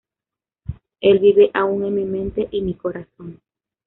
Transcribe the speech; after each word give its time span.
El 1.09 1.19
vive 1.19 1.51
aun 1.53 1.85
en 1.85 1.93
mi 1.93 2.05
mente 2.05 2.47
y 2.49 2.61
mi 2.63 2.73
corazón. 2.73 3.39